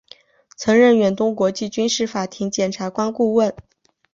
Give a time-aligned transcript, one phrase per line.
[0.57, 3.55] 曾任远东国际军事法庭检察官顾问。